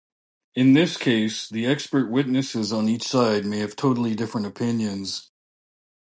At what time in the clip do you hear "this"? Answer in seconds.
0.73-0.97